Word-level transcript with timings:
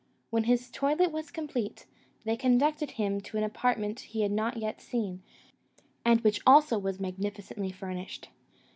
When 0.31 0.45
his 0.45 0.71
toilet 0.71 1.11
was 1.11 1.29
complete, 1.29 1.85
they 2.23 2.35
conducted 2.35 2.89
him 2.89 3.21
to 3.21 3.37
an 3.37 3.43
apartment 3.43 3.99
he 3.99 4.21
had 4.23 4.31
not 4.31 4.57
yet 4.57 4.81
seen, 4.81 5.21
and 6.03 6.21
which 6.21 6.41
also 6.43 6.79
was 6.79 6.99
magnificently 6.99 7.69
furnished. 7.71 8.29